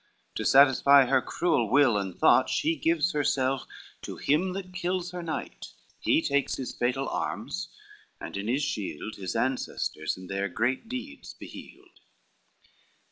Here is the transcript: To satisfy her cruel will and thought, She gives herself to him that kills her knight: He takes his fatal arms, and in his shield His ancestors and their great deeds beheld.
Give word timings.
To 0.33 0.43
satisfy 0.45 1.05
her 1.05 1.21
cruel 1.21 1.69
will 1.69 1.95
and 1.95 2.17
thought, 2.17 2.49
She 2.49 2.75
gives 2.75 3.11
herself 3.11 3.67
to 4.01 4.17
him 4.17 4.53
that 4.53 4.73
kills 4.73 5.11
her 5.11 5.21
knight: 5.21 5.73
He 5.99 6.23
takes 6.23 6.55
his 6.55 6.73
fatal 6.75 7.07
arms, 7.07 7.69
and 8.19 8.35
in 8.35 8.47
his 8.47 8.63
shield 8.63 9.17
His 9.17 9.35
ancestors 9.35 10.17
and 10.17 10.27
their 10.27 10.49
great 10.49 10.89
deeds 10.89 11.35
beheld. 11.35 11.99